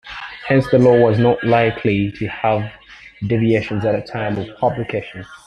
[0.47, 2.63] Hence, the law was not likely to have
[3.27, 5.23] deviations at the time of publication.